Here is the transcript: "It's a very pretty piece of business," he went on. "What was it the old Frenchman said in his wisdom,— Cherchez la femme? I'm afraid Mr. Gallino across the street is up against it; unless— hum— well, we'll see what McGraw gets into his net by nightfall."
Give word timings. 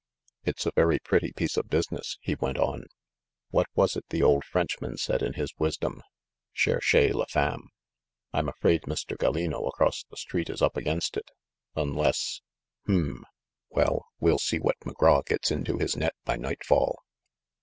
"It's 0.45 0.65
a 0.65 0.71
very 0.75 0.97
pretty 0.97 1.31
piece 1.31 1.57
of 1.57 1.69
business," 1.69 2.17
he 2.21 2.33
went 2.33 2.57
on. 2.57 2.85
"What 3.51 3.67
was 3.75 3.95
it 3.95 4.03
the 4.09 4.23
old 4.23 4.43
Frenchman 4.43 4.97
said 4.97 5.21
in 5.21 5.33
his 5.33 5.53
wisdom,— 5.59 6.01
Cherchez 6.55 7.13
la 7.13 7.25
femme? 7.29 7.69
I'm 8.33 8.49
afraid 8.49 8.81
Mr. 8.87 9.15
Gallino 9.15 9.67
across 9.67 10.03
the 10.09 10.17
street 10.17 10.49
is 10.49 10.59
up 10.63 10.75
against 10.75 11.17
it; 11.17 11.29
unless— 11.75 12.41
hum— 12.87 13.25
well, 13.77 14.07
we'll 14.19 14.39
see 14.39 14.57
what 14.57 14.79
McGraw 14.79 15.23
gets 15.23 15.51
into 15.51 15.77
his 15.77 15.95
net 15.95 16.15
by 16.25 16.35
nightfall." 16.35 16.97